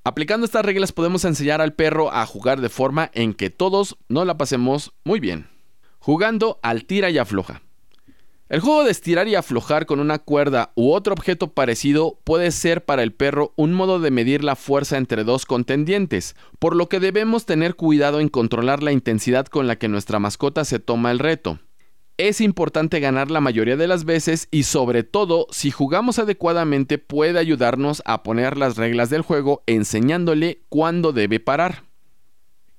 Aplicando 0.03 0.47
estas 0.47 0.65
reglas 0.65 0.93
podemos 0.93 1.27
enseñar 1.27 1.61
al 1.61 1.75
perro 1.75 2.11
a 2.11 2.25
jugar 2.25 2.63
de 2.63 2.71
forma 2.71 3.11
en 3.13 3.35
que 3.35 3.51
todos 3.51 3.99
no 4.09 4.25
la 4.25 4.39
pasemos 4.39 4.95
muy 5.05 5.21
bien. 5.21 5.49
Jugando 5.99 6.59
al 6.63 6.87
tira 6.87 7.11
y 7.11 7.19
afloja. 7.19 7.61
El 8.49 8.61
juego 8.61 8.83
de 8.83 8.91
estirar 8.91 9.29
y 9.29 9.35
aflojar 9.35 9.85
con 9.85 10.01
una 10.01 10.19
cuerda 10.19 10.73
u 10.75 10.91
otro 10.91 11.13
objeto 11.13 11.53
parecido 11.53 12.19
puede 12.25 12.51
ser 12.51 12.85
para 12.85 13.03
el 13.03 13.13
perro 13.13 13.53
un 13.57 13.75
modo 13.75 14.01
de 14.01 14.11
medir 14.11 14.43
la 14.43 14.57
fuerza 14.57 14.97
entre 14.97 15.23
dos 15.23 15.45
contendientes, 15.45 16.35
por 16.59 16.75
lo 16.75 16.89
que 16.89 16.99
debemos 16.99 17.45
tener 17.45 17.77
cuidado 17.77 18.21
en 18.21 18.29
controlar 18.29 18.83
la 18.83 18.93
intensidad 18.93 19.47
con 19.47 19.67
la 19.69 19.77
que 19.77 19.89
nuestra 19.89 20.19
mascota 20.19 20.65
se 20.65 20.79
toma 20.79 21.11
el 21.11 21.19
reto. 21.19 21.61
Es 22.21 22.41
importante 22.41 23.01
ganar 23.01 23.31
la 23.31 23.41
mayoría 23.41 23.77
de 23.77 23.89
las 23.89 24.05
veces 24.05 24.49
y 24.51 24.65
sobre 24.65 25.05
todo 25.05 25.47
si 25.51 25.71
jugamos 25.71 26.19
adecuadamente 26.19 26.99
puede 26.99 27.39
ayudarnos 27.39 28.03
a 28.05 28.23
poner 28.23 28.59
las 28.59 28.77
reglas 28.77 29.09
del 29.09 29.23
juego 29.23 29.63
enseñándole 29.67 30.63
cuándo 30.69 31.13
debe 31.13 31.41
parar. 31.41 31.85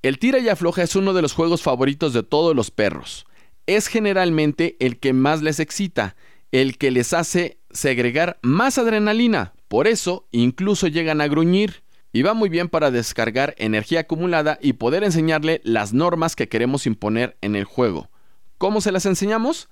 El 0.02 0.18
tira 0.18 0.38
y 0.38 0.48
afloja 0.48 0.82
es 0.82 0.94
uno 0.94 1.12
de 1.12 1.22
los 1.22 1.32
juegos 1.32 1.62
favoritos 1.62 2.12
de 2.12 2.22
todos 2.22 2.54
los 2.54 2.70
perros 2.70 3.26
es 3.66 3.86
generalmente 3.86 4.76
el 4.80 4.98
que 4.98 5.12
más 5.12 5.42
les 5.42 5.60
excita, 5.60 6.16
el 6.50 6.78
que 6.78 6.90
les 6.90 7.12
hace 7.12 7.58
segregar 7.70 8.38
más 8.42 8.78
adrenalina. 8.78 9.54
Por 9.68 9.86
eso, 9.86 10.26
incluso 10.30 10.86
llegan 10.88 11.20
a 11.20 11.28
gruñir. 11.28 11.82
Y 12.14 12.20
va 12.20 12.34
muy 12.34 12.50
bien 12.50 12.68
para 12.68 12.90
descargar 12.90 13.54
energía 13.56 14.00
acumulada 14.00 14.58
y 14.60 14.74
poder 14.74 15.02
enseñarle 15.02 15.62
las 15.64 15.94
normas 15.94 16.36
que 16.36 16.46
queremos 16.46 16.86
imponer 16.86 17.38
en 17.40 17.56
el 17.56 17.64
juego. 17.64 18.10
¿Cómo 18.62 18.80
se 18.80 18.92
las 18.92 19.06
enseñamos? 19.06 19.68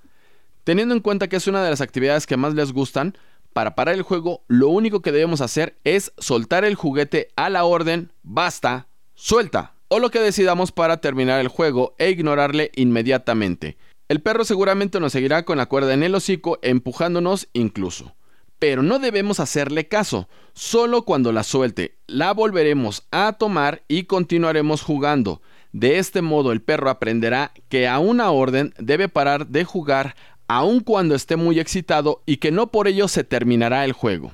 Teniendo 0.65 0.93
en 0.93 0.99
cuenta 0.99 1.29
que 1.29 1.37
es 1.37 1.47
una 1.47 1.63
de 1.63 1.69
las 1.69 1.79
actividades 1.79 2.27
que 2.27 2.35
más 2.35 2.55
les 2.55 2.73
gustan, 2.73 3.17
para 3.53 3.73
parar 3.73 3.95
el 3.95 4.01
juego 4.01 4.43
lo 4.49 4.67
único 4.67 5.01
que 5.01 5.13
debemos 5.13 5.39
hacer 5.39 5.79
es 5.85 6.11
soltar 6.17 6.65
el 6.65 6.75
juguete 6.75 7.29
a 7.37 7.49
la 7.49 7.63
orden, 7.63 8.11
basta, 8.21 8.89
suelta, 9.13 9.75
o 9.87 9.99
lo 9.99 10.11
que 10.11 10.19
decidamos 10.19 10.73
para 10.73 10.97
terminar 10.97 11.39
el 11.39 11.47
juego 11.47 11.95
e 11.99 12.09
ignorarle 12.09 12.69
inmediatamente. 12.75 13.77
El 14.09 14.21
perro 14.21 14.43
seguramente 14.43 14.99
nos 14.99 15.13
seguirá 15.13 15.45
con 15.45 15.57
la 15.57 15.67
cuerda 15.67 15.93
en 15.93 16.03
el 16.03 16.13
hocico, 16.13 16.59
empujándonos 16.61 17.47
incluso. 17.53 18.17
Pero 18.59 18.83
no 18.83 18.99
debemos 18.99 19.39
hacerle 19.39 19.87
caso, 19.87 20.27
solo 20.51 21.05
cuando 21.05 21.31
la 21.31 21.43
suelte, 21.43 21.97
la 22.07 22.33
volveremos 22.33 23.07
a 23.11 23.37
tomar 23.39 23.83
y 23.87 24.03
continuaremos 24.03 24.81
jugando. 24.81 25.41
De 25.73 25.99
este 25.99 26.21
modo 26.21 26.51
el 26.51 26.61
perro 26.61 26.89
aprenderá 26.89 27.51
que 27.69 27.87
a 27.87 27.99
una 27.99 28.31
orden 28.31 28.73
debe 28.77 29.07
parar 29.07 29.47
de 29.47 29.63
jugar 29.63 30.15
aun 30.47 30.81
cuando 30.81 31.15
esté 31.15 31.37
muy 31.37 31.59
excitado 31.59 32.21
y 32.25 32.37
que 32.37 32.51
no 32.51 32.67
por 32.67 32.87
ello 32.87 33.07
se 33.07 33.23
terminará 33.23 33.85
el 33.85 33.93
juego. 33.93 34.33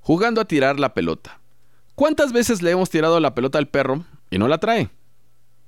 Jugando 0.00 0.40
a 0.40 0.46
tirar 0.46 0.80
la 0.80 0.94
pelota. 0.94 1.40
¿Cuántas 1.94 2.32
veces 2.32 2.62
le 2.62 2.70
hemos 2.70 2.88
tirado 2.88 3.20
la 3.20 3.34
pelota 3.34 3.58
al 3.58 3.68
perro 3.68 4.04
y 4.30 4.38
no 4.38 4.48
la 4.48 4.58
trae? 4.58 4.88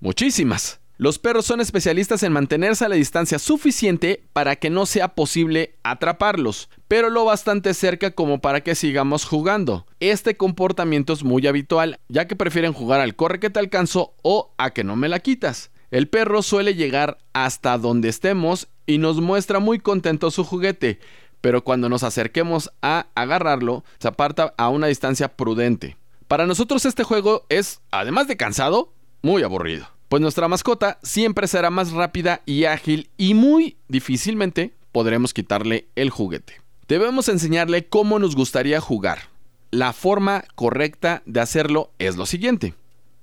Muchísimas. 0.00 0.80
Los 0.96 1.18
perros 1.18 1.44
son 1.44 1.60
especialistas 1.60 2.22
en 2.22 2.32
mantenerse 2.32 2.84
a 2.84 2.88
la 2.88 2.94
distancia 2.94 3.40
suficiente 3.40 4.22
para 4.32 4.54
que 4.54 4.70
no 4.70 4.86
sea 4.86 5.08
posible 5.08 5.74
atraparlos, 5.82 6.68
pero 6.86 7.10
lo 7.10 7.24
bastante 7.24 7.74
cerca 7.74 8.12
como 8.12 8.40
para 8.40 8.60
que 8.60 8.76
sigamos 8.76 9.24
jugando. 9.24 9.86
Este 9.98 10.36
comportamiento 10.36 11.12
es 11.12 11.24
muy 11.24 11.48
habitual, 11.48 11.98
ya 12.08 12.28
que 12.28 12.36
prefieren 12.36 12.72
jugar 12.72 13.00
al 13.00 13.16
corre 13.16 13.40
que 13.40 13.50
te 13.50 13.58
alcanzo 13.58 14.14
o 14.22 14.54
a 14.56 14.70
que 14.70 14.84
no 14.84 14.94
me 14.94 15.08
la 15.08 15.18
quitas. 15.18 15.72
El 15.90 16.08
perro 16.08 16.42
suele 16.42 16.76
llegar 16.76 17.18
hasta 17.32 17.76
donde 17.76 18.08
estemos 18.08 18.68
y 18.86 18.98
nos 18.98 19.20
muestra 19.20 19.58
muy 19.58 19.80
contento 19.80 20.30
su 20.30 20.44
juguete, 20.44 21.00
pero 21.40 21.64
cuando 21.64 21.88
nos 21.88 22.04
acerquemos 22.04 22.70
a 22.82 23.08
agarrarlo, 23.16 23.82
se 23.98 24.06
aparta 24.06 24.54
a 24.56 24.68
una 24.68 24.86
distancia 24.86 25.36
prudente. 25.36 25.96
Para 26.28 26.46
nosotros 26.46 26.84
este 26.84 27.02
juego 27.02 27.46
es, 27.48 27.80
además 27.90 28.28
de 28.28 28.36
cansado, 28.36 28.92
muy 29.22 29.42
aburrido 29.42 29.93
pues 30.08 30.20
nuestra 30.20 30.48
mascota 30.48 30.98
siempre 31.02 31.48
será 31.48 31.70
más 31.70 31.92
rápida 31.92 32.42
y 32.46 32.64
ágil 32.64 33.10
y 33.16 33.34
muy 33.34 33.76
difícilmente 33.88 34.74
podremos 34.92 35.34
quitarle 35.34 35.88
el 35.96 36.10
juguete. 36.10 36.60
Debemos 36.86 37.28
enseñarle 37.28 37.86
cómo 37.86 38.18
nos 38.18 38.36
gustaría 38.36 38.80
jugar. 38.80 39.30
La 39.70 39.92
forma 39.92 40.44
correcta 40.54 41.22
de 41.26 41.40
hacerlo 41.40 41.90
es 41.98 42.16
lo 42.16 42.26
siguiente. 42.26 42.74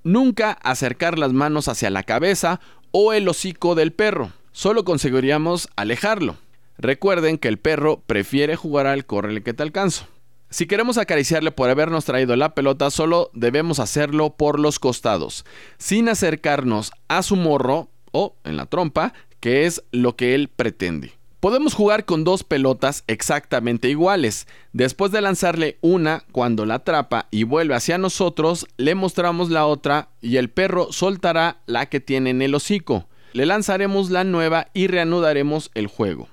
Nunca 0.03 0.51
acercar 0.51 1.17
las 1.19 1.31
manos 1.31 1.67
hacia 1.67 1.89
la 1.89 2.03
cabeza 2.03 2.59
o 2.91 3.13
el 3.13 3.29
hocico 3.29 3.75
del 3.75 3.93
perro. 3.93 4.33
Solo 4.51 4.83
conseguiríamos 4.83 5.69
alejarlo. 5.75 6.35
Recuerden 6.77 7.37
que 7.37 7.47
el 7.47 7.59
perro 7.59 8.01
prefiere 8.05 8.55
jugar 8.55 8.87
al 8.87 9.05
correle 9.05 9.43
que 9.43 9.53
te 9.53 9.63
alcanzo. 9.63 10.07
Si 10.51 10.65
queremos 10.65 10.97
acariciarle 10.97 11.53
por 11.53 11.69
habernos 11.69 12.03
traído 12.03 12.35
la 12.35 12.53
pelota, 12.53 12.91
solo 12.91 13.31
debemos 13.33 13.79
hacerlo 13.79 14.35
por 14.35 14.59
los 14.59 14.79
costados, 14.79 15.45
sin 15.77 16.09
acercarnos 16.09 16.91
a 17.07 17.23
su 17.23 17.37
morro 17.37 17.87
o 18.11 18.35
en 18.43 18.57
la 18.57 18.65
trompa, 18.65 19.13
que 19.39 19.65
es 19.65 19.81
lo 19.93 20.17
que 20.17 20.35
él 20.35 20.49
pretende. 20.49 21.13
Podemos 21.39 21.73
jugar 21.73 22.03
con 22.03 22.25
dos 22.25 22.43
pelotas 22.43 23.05
exactamente 23.07 23.87
iguales. 23.87 24.45
Después 24.73 25.13
de 25.13 25.21
lanzarle 25.21 25.77
una, 25.79 26.25
cuando 26.33 26.65
la 26.65 26.75
atrapa 26.75 27.29
y 27.31 27.43
vuelve 27.43 27.73
hacia 27.73 27.97
nosotros, 27.97 28.67
le 28.75 28.93
mostramos 28.93 29.49
la 29.49 29.65
otra 29.65 30.09
y 30.19 30.35
el 30.35 30.49
perro 30.49 30.91
soltará 30.91 31.61
la 31.65 31.85
que 31.85 32.01
tiene 32.01 32.29
en 32.29 32.41
el 32.41 32.55
hocico. 32.55 33.07
Le 33.31 33.45
lanzaremos 33.45 34.09
la 34.09 34.25
nueva 34.25 34.67
y 34.73 34.87
reanudaremos 34.87 35.71
el 35.75 35.87
juego. 35.87 36.27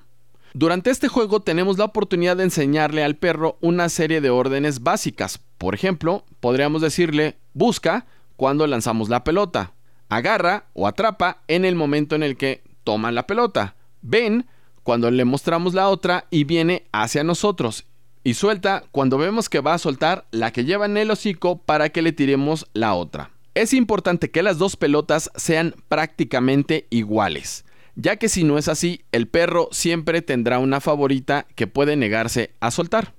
Durante 0.53 0.89
este 0.89 1.07
juego 1.07 1.41
tenemos 1.41 1.77
la 1.77 1.85
oportunidad 1.85 2.37
de 2.37 2.43
enseñarle 2.43 3.03
al 3.03 3.15
perro 3.15 3.57
una 3.61 3.87
serie 3.87 4.19
de 4.19 4.31
órdenes 4.31 4.81
básicas. 4.81 5.39
Por 5.59 5.75
ejemplo, 5.75 6.25
podríamos 6.39 6.81
decirle 6.81 7.37
busca 7.53 8.07
cuando 8.35 8.65
lanzamos 8.65 9.09
la 9.09 9.23
pelota, 9.23 9.73
agarra 10.07 10.65
o 10.73 10.87
atrapa 10.87 11.43
en 11.47 11.65
el 11.65 11.75
momento 11.75 12.15
en 12.15 12.23
el 12.23 12.35
que 12.35 12.63
toma 12.83 13.11
la 13.11 13.27
pelota, 13.27 13.75
ven 14.01 14.47
cuando 14.81 15.11
le 15.11 15.23
mostramos 15.23 15.75
la 15.75 15.87
otra 15.87 16.25
y 16.31 16.45
viene 16.45 16.87
hacia 16.91 17.23
nosotros, 17.23 17.85
y 18.23 18.33
suelta 18.33 18.85
cuando 18.91 19.17
vemos 19.19 19.49
que 19.49 19.59
va 19.59 19.75
a 19.75 19.79
soltar 19.79 20.25
la 20.31 20.51
que 20.51 20.65
lleva 20.65 20.87
en 20.87 20.97
el 20.97 21.11
hocico 21.11 21.59
para 21.59 21.89
que 21.89 22.01
le 22.01 22.11
tiremos 22.11 22.65
la 22.73 22.95
otra. 22.95 23.29
Es 23.53 23.73
importante 23.73 24.31
que 24.31 24.41
las 24.41 24.57
dos 24.57 24.77
pelotas 24.77 25.29
sean 25.35 25.75
prácticamente 25.89 26.87
iguales 26.89 27.65
ya 28.01 28.15
que 28.15 28.29
si 28.29 28.43
no 28.43 28.57
es 28.57 28.69
así, 28.69 29.01
el 29.11 29.27
perro 29.27 29.67
siempre 29.71 30.21
tendrá 30.21 30.59
una 30.59 30.79
favorita 30.79 31.45
que 31.55 31.67
puede 31.67 31.97
negarse 31.97 32.51
a 32.61 32.71
soltar. 32.71 33.13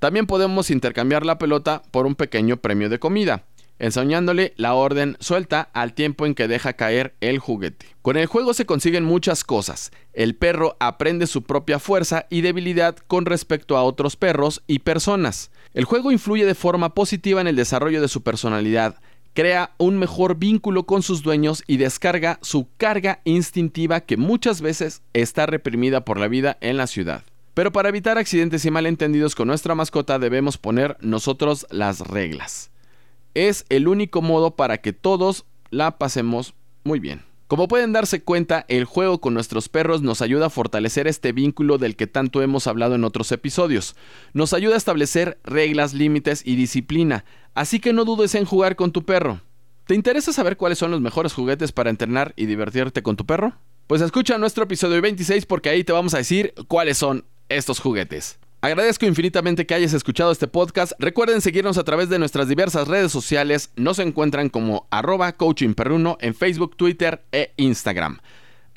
También 0.00 0.26
podemos 0.26 0.70
intercambiar 0.70 1.24
la 1.24 1.38
pelota 1.38 1.82
por 1.90 2.06
un 2.06 2.14
pequeño 2.14 2.58
premio 2.58 2.90
de 2.90 2.98
comida, 2.98 3.44
enseñándole 3.78 4.52
la 4.56 4.74
orden 4.74 5.16
suelta 5.18 5.70
al 5.72 5.94
tiempo 5.94 6.26
en 6.26 6.34
que 6.34 6.46
deja 6.46 6.74
caer 6.74 7.14
el 7.20 7.38
juguete. 7.38 7.86
Con 8.02 8.18
el 8.18 8.26
juego 8.26 8.52
se 8.52 8.66
consiguen 8.66 9.04
muchas 9.04 9.44
cosas. 9.44 9.92
El 10.12 10.34
perro 10.34 10.76
aprende 10.78 11.26
su 11.26 11.44
propia 11.44 11.78
fuerza 11.78 12.26
y 12.28 12.42
debilidad 12.42 12.96
con 13.06 13.24
respecto 13.24 13.78
a 13.78 13.82
otros 13.82 14.16
perros 14.16 14.62
y 14.66 14.80
personas. 14.80 15.50
El 15.72 15.84
juego 15.84 16.12
influye 16.12 16.44
de 16.44 16.54
forma 16.54 16.94
positiva 16.94 17.40
en 17.40 17.46
el 17.46 17.56
desarrollo 17.56 18.02
de 18.02 18.08
su 18.08 18.22
personalidad, 18.22 19.00
crea 19.34 19.72
un 19.78 19.98
mejor 19.98 20.36
vínculo 20.36 20.84
con 20.84 21.02
sus 21.02 21.22
dueños 21.22 21.62
y 21.66 21.76
descarga 21.76 22.38
su 22.42 22.68
carga 22.76 23.20
instintiva 23.24 24.00
que 24.00 24.16
muchas 24.16 24.60
veces 24.60 25.02
está 25.12 25.46
reprimida 25.46 26.04
por 26.04 26.18
la 26.18 26.28
vida 26.28 26.58
en 26.60 26.76
la 26.76 26.86
ciudad. 26.86 27.24
Pero 27.54 27.72
para 27.72 27.90
evitar 27.90 28.18
accidentes 28.18 28.64
y 28.64 28.70
malentendidos 28.70 29.34
con 29.34 29.48
nuestra 29.48 29.74
mascota 29.74 30.18
debemos 30.18 30.56
poner 30.58 30.96
nosotros 31.00 31.66
las 31.70 32.00
reglas. 32.00 32.70
Es 33.34 33.66
el 33.68 33.88
único 33.88 34.22
modo 34.22 34.56
para 34.56 34.78
que 34.78 34.92
todos 34.92 35.44
la 35.70 35.98
pasemos 35.98 36.54
muy 36.84 36.98
bien. 36.98 37.31
Como 37.46 37.68
pueden 37.68 37.92
darse 37.92 38.22
cuenta, 38.22 38.64
el 38.68 38.84
juego 38.84 39.20
con 39.20 39.34
nuestros 39.34 39.68
perros 39.68 40.00
nos 40.00 40.22
ayuda 40.22 40.46
a 40.46 40.50
fortalecer 40.50 41.06
este 41.06 41.32
vínculo 41.32 41.76
del 41.76 41.96
que 41.96 42.06
tanto 42.06 42.40
hemos 42.40 42.66
hablado 42.66 42.94
en 42.94 43.04
otros 43.04 43.30
episodios. 43.30 43.94
Nos 44.32 44.54
ayuda 44.54 44.74
a 44.74 44.78
establecer 44.78 45.38
reglas, 45.44 45.92
límites 45.92 46.42
y 46.46 46.56
disciplina, 46.56 47.24
así 47.54 47.78
que 47.78 47.92
no 47.92 48.04
dudes 48.04 48.34
en 48.34 48.46
jugar 48.46 48.76
con 48.76 48.92
tu 48.92 49.04
perro. 49.04 49.40
¿Te 49.86 49.94
interesa 49.94 50.32
saber 50.32 50.56
cuáles 50.56 50.78
son 50.78 50.90
los 50.90 51.00
mejores 51.00 51.34
juguetes 51.34 51.72
para 51.72 51.90
entrenar 51.90 52.32
y 52.36 52.46
divertirte 52.46 53.02
con 53.02 53.16
tu 53.16 53.26
perro? 53.26 53.54
Pues 53.86 54.00
escucha 54.00 54.38
nuestro 54.38 54.64
episodio 54.64 55.02
26 55.02 55.44
porque 55.44 55.68
ahí 55.68 55.84
te 55.84 55.92
vamos 55.92 56.14
a 56.14 56.18
decir 56.18 56.54
cuáles 56.68 56.96
son 56.96 57.24
estos 57.48 57.80
juguetes. 57.80 58.38
Agradezco 58.64 59.06
infinitamente 59.06 59.66
que 59.66 59.74
hayas 59.74 59.92
escuchado 59.92 60.30
este 60.30 60.46
podcast. 60.46 60.92
Recuerden 61.00 61.40
seguirnos 61.40 61.78
a 61.78 61.82
través 61.82 62.08
de 62.08 62.20
nuestras 62.20 62.48
diversas 62.48 62.86
redes 62.86 63.10
sociales. 63.10 63.72
Nos 63.74 63.98
encuentran 63.98 64.50
como 64.50 64.86
arroba 64.92 65.32
coachingperruno 65.32 66.16
en 66.20 66.32
Facebook, 66.32 66.76
Twitter 66.76 67.24
e 67.32 67.52
Instagram. 67.56 68.20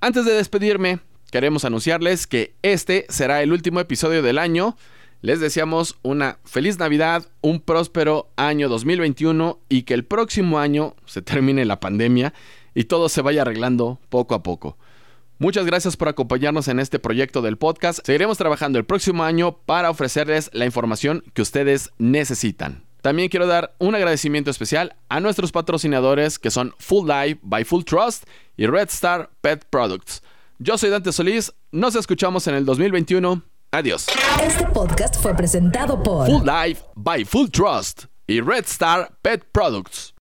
Antes 0.01 0.25
de 0.25 0.33
despedirme, 0.33 1.01
queremos 1.29 1.65
anunciarles 1.65 2.25
que 2.25 2.55
este 2.63 3.05
será 3.09 3.43
el 3.43 3.53
último 3.53 3.79
episodio 3.79 4.23
del 4.23 4.39
año. 4.39 4.75
Les 5.21 5.39
deseamos 5.39 5.99
una 6.01 6.39
feliz 6.45 6.79
Navidad, 6.79 7.27
un 7.41 7.59
próspero 7.59 8.31
año 8.37 8.69
2021 8.69 9.59
y 9.69 9.83
que 9.83 9.93
el 9.93 10.03
próximo 10.03 10.57
año 10.57 10.95
se 11.05 11.21
termine 11.21 11.63
la 11.63 11.79
pandemia 11.79 12.33
y 12.73 12.85
todo 12.85 13.07
se 13.07 13.21
vaya 13.21 13.43
arreglando 13.43 13.99
poco 14.09 14.33
a 14.33 14.41
poco. 14.41 14.79
Muchas 15.37 15.65
gracias 15.65 15.97
por 15.97 16.07
acompañarnos 16.07 16.69
en 16.69 16.79
este 16.79 16.97
proyecto 16.97 17.41
del 17.41 17.57
podcast. 17.57 17.99
Seguiremos 18.05 18.37
trabajando 18.37 18.79
el 18.79 18.85
próximo 18.85 19.23
año 19.23 19.57
para 19.65 19.89
ofrecerles 19.89 20.49
la 20.53 20.65
información 20.65 21.23
que 21.33 21.41
ustedes 21.41 21.91
necesitan. 21.97 22.85
También 23.01 23.29
quiero 23.29 23.45
dar 23.45 23.75
un 23.77 23.95
agradecimiento 23.95 24.49
especial 24.49 24.95
a 25.09 25.19
nuestros 25.19 25.51
patrocinadores 25.51 26.39
que 26.39 26.51
son 26.51 26.73
Full 26.79 27.07
Life 27.07 27.39
by 27.43 27.65
Full 27.65 27.83
Trust 27.83 28.23
y 28.55 28.65
Red 28.65 28.87
Star 28.89 29.29
Pet 29.41 29.65
Products. 29.69 30.23
Yo 30.57 30.77
soy 30.77 30.89
Dante 30.89 31.11
Solís, 31.11 31.53
nos 31.71 31.95
escuchamos 31.95 32.47
en 32.47 32.55
el 32.55 32.65
2021. 32.65 33.43
Adiós. 33.71 34.07
Este 34.41 34.65
podcast 34.67 35.21
fue 35.21 35.35
presentado 35.35 36.01
por 36.01 36.27
Full 36.27 36.47
Life 36.47 36.81
by 36.95 37.25
Full 37.25 37.49
Trust 37.49 38.05
y 38.25 38.39
Red 38.39 38.63
Star 38.65 39.11
Pet 39.21 39.43
Products. 39.51 40.13